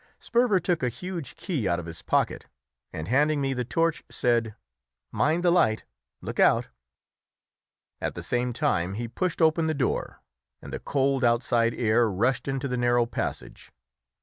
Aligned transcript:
Sperver 0.17 0.59
took 0.59 0.81
a 0.81 0.89
huge 0.89 1.35
key 1.35 1.67
out 1.67 1.79
of 1.79 1.85
his 1.85 2.01
pocket, 2.01 2.47
and 2.91 3.07
handing 3.07 3.39
me 3.39 3.53
the 3.53 3.63
torch, 3.63 4.03
said 4.09 4.55
"Mind 5.11 5.43
the 5.43 5.51
light 5.51 5.83
look 6.21 6.39
out!" 6.39 6.69
At 8.01 8.15
the 8.15 8.23
same 8.23 8.51
time 8.51 8.95
he 8.95 9.07
pushed 9.07 9.43
open 9.43 9.67
the 9.67 9.75
door, 9.75 10.23
and 10.59 10.73
the 10.73 10.79
cold 10.79 11.23
outside 11.23 11.75
air 11.75 12.09
rushed 12.09 12.47
into 12.47 12.67
the 12.67 12.77
narrow 12.77 13.05
passage. 13.05 13.71